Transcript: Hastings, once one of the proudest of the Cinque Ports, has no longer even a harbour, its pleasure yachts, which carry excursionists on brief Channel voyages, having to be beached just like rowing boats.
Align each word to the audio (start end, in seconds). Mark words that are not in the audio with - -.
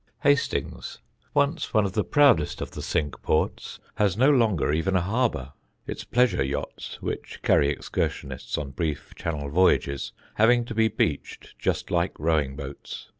Hastings, 0.23 0.97
once 1.35 1.75
one 1.75 1.85
of 1.85 1.93
the 1.93 2.03
proudest 2.03 2.59
of 2.59 2.71
the 2.71 2.81
Cinque 2.81 3.21
Ports, 3.21 3.77
has 3.97 4.17
no 4.17 4.31
longer 4.31 4.73
even 4.73 4.95
a 4.95 5.01
harbour, 5.01 5.53
its 5.85 6.03
pleasure 6.05 6.41
yachts, 6.43 6.99
which 7.03 7.39
carry 7.43 7.69
excursionists 7.69 8.57
on 8.57 8.71
brief 8.71 9.13
Channel 9.13 9.51
voyages, 9.51 10.11
having 10.33 10.65
to 10.65 10.73
be 10.73 10.87
beached 10.87 11.53
just 11.59 11.91
like 11.91 12.17
rowing 12.17 12.55
boats. 12.55 13.09